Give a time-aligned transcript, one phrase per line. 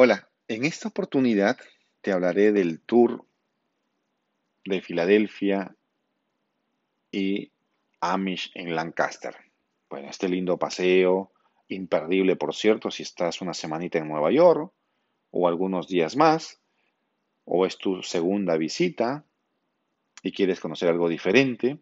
[0.00, 1.58] Hola, en esta oportunidad
[2.02, 3.26] te hablaré del tour
[4.64, 5.74] de Filadelfia
[7.10, 7.50] y
[8.00, 9.34] Amish en Lancaster.
[9.90, 11.32] Bueno, este lindo paseo,
[11.66, 14.72] imperdible por cierto, si estás una semanita en Nueva York
[15.32, 16.60] o algunos días más,
[17.44, 19.24] o es tu segunda visita
[20.22, 21.80] y quieres conocer algo diferente,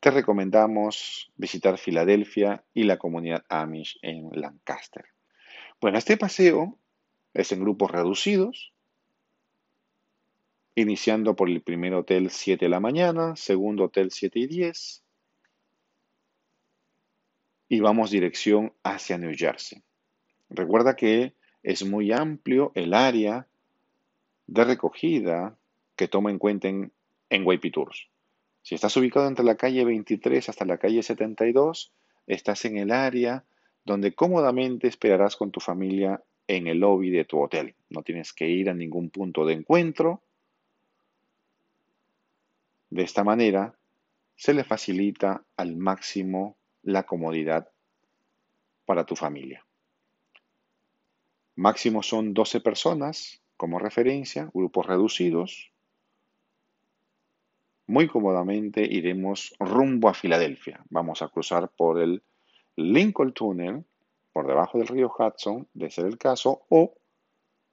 [0.00, 5.04] te recomendamos visitar Filadelfia y la comunidad Amish en Lancaster.
[5.80, 6.80] Bueno, este paseo
[7.36, 8.72] es en grupos reducidos,
[10.74, 15.02] iniciando por el primer hotel 7 de la mañana, segundo hotel 7 y 10,
[17.68, 19.82] y vamos dirección hacia New Jersey.
[20.48, 23.46] Recuerda que es muy amplio el área
[24.46, 25.58] de recogida
[25.94, 26.92] que toma en cuenta en,
[27.28, 28.08] en Tours.
[28.62, 31.92] Si estás ubicado entre la calle 23 hasta la calle 72,
[32.26, 33.44] estás en el área
[33.84, 37.74] donde cómodamente esperarás con tu familia en el lobby de tu hotel.
[37.90, 40.22] No tienes que ir a ningún punto de encuentro.
[42.90, 43.76] De esta manera,
[44.36, 47.68] se le facilita al máximo la comodidad
[48.84, 49.64] para tu familia.
[51.56, 55.72] Máximo son 12 personas como referencia, grupos reducidos.
[57.86, 60.84] Muy cómodamente iremos rumbo a Filadelfia.
[60.90, 62.22] Vamos a cruzar por el
[62.76, 63.84] Lincoln Tunnel
[64.36, 66.98] por debajo del río Hudson, de ser el caso, o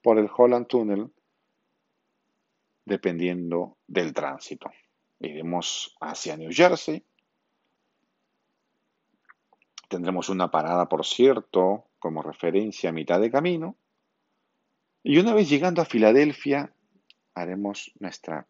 [0.00, 1.12] por el Holland Tunnel,
[2.86, 4.70] dependiendo del tránsito.
[5.20, 7.04] Iremos hacia New Jersey.
[9.90, 13.76] Tendremos una parada, por cierto, como referencia a mitad de camino.
[15.02, 16.72] Y una vez llegando a Filadelfia,
[17.34, 18.48] haremos nuestra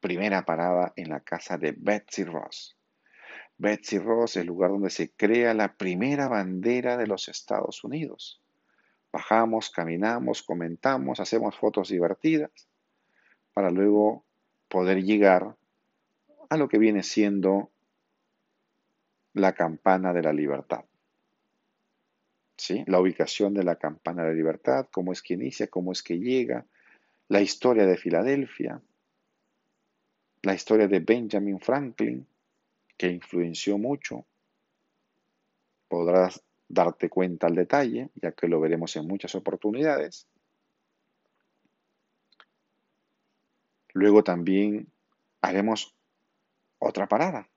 [0.00, 2.77] primera parada en la casa de Betsy Ross.
[3.58, 8.40] Betsy Ross, el lugar donde se crea la primera bandera de los Estados Unidos.
[9.12, 12.50] Bajamos, caminamos, comentamos, hacemos fotos divertidas
[13.52, 14.24] para luego
[14.68, 15.56] poder llegar
[16.48, 17.70] a lo que viene siendo
[19.34, 20.84] la campana de la libertad.
[22.56, 22.84] ¿Sí?
[22.86, 26.18] La ubicación de la campana de la libertad, cómo es que inicia, cómo es que
[26.18, 26.64] llega,
[27.28, 28.80] la historia de Filadelfia,
[30.42, 32.26] la historia de Benjamin Franklin,
[32.98, 34.26] que influenció mucho.
[35.86, 40.26] Podrás darte cuenta al detalle, ya que lo veremos en muchas oportunidades.
[43.94, 44.92] Luego también
[45.40, 45.94] haremos
[46.78, 47.48] otra parada.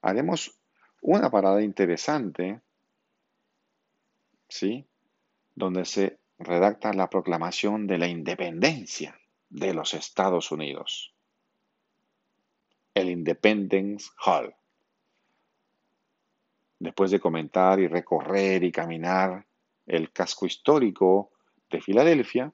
[0.00, 0.56] Haremos
[1.00, 2.60] una parada interesante,
[4.48, 4.86] ¿sí?
[5.54, 11.13] Donde se redacta la proclamación de la independencia de los Estados Unidos
[12.94, 14.54] el Independence Hall.
[16.78, 19.46] Después de comentar y recorrer y caminar
[19.86, 21.32] el casco histórico
[21.70, 22.52] de Filadelfia,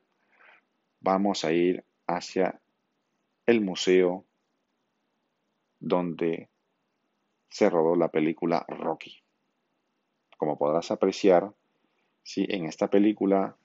[1.00, 2.60] vamos a ir hacia
[3.46, 4.24] el museo
[5.78, 6.48] donde
[7.48, 9.22] se rodó la película Rocky.
[10.36, 11.52] Como podrás apreciar,
[12.22, 12.46] ¿sí?
[12.48, 13.56] en esta película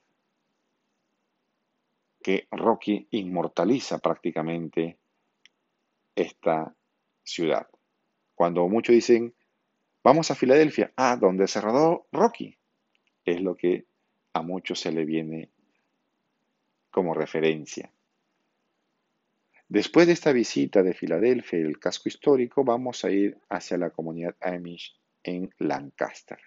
[2.22, 4.98] que Rocky inmortaliza prácticamente
[6.16, 6.74] esta
[7.22, 7.68] ciudad.
[8.34, 9.34] Cuando muchos dicen,
[10.02, 12.58] vamos a Filadelfia, ah, donde se rodó Rocky,
[13.24, 13.86] es lo que
[14.32, 15.50] a muchos se le viene
[16.90, 17.92] como referencia.
[19.68, 23.90] Después de esta visita de Filadelfia y el casco histórico, vamos a ir hacia la
[23.90, 26.38] comunidad Amish en Lancaster,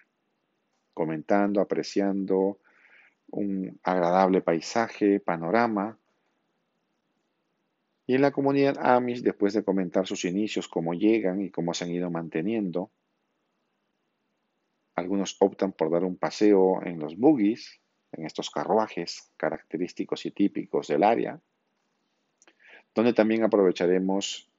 [0.94, 2.58] comentando, apreciando
[3.28, 5.98] un agradable paisaje, panorama,
[8.10, 11.84] y en la comunidad Amish, después de comentar sus inicios, cómo llegan y cómo se
[11.84, 12.90] han ido manteniendo,
[14.96, 20.88] algunos optan por dar un paseo en los buggies, en estos carruajes característicos y típicos
[20.88, 21.40] del área,
[22.96, 24.50] donde también aprovecharemos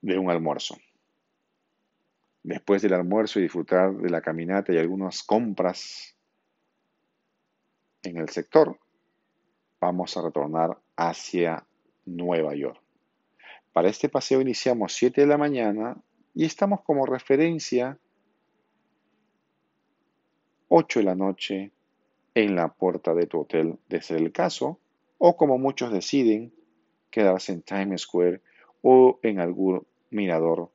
[0.00, 0.76] de un almuerzo.
[2.44, 6.14] Después del almuerzo y disfrutar de la caminata y algunas compras
[8.04, 8.78] en el sector,
[9.80, 11.66] vamos a retornar hacia
[12.06, 12.80] Nueva York.
[13.72, 15.96] Para este paseo iniciamos 7 de la mañana
[16.34, 17.98] y estamos como referencia
[20.68, 21.72] 8 de la noche
[22.34, 24.80] en la puerta de tu hotel de ser el caso,
[25.18, 26.52] o como muchos deciden,
[27.10, 28.40] quedarse en Times Square
[28.82, 30.70] o en algún mirador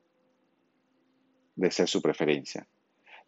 [1.56, 2.66] de ser su preferencia.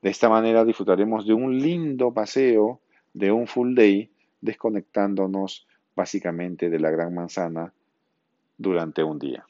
[0.02, 2.82] De esta manera disfrutaremos de un lindo paseo,
[3.14, 4.10] de un full day,
[4.40, 7.74] desconectándonos básicamente de la Gran Manzana
[8.58, 9.46] durante un día.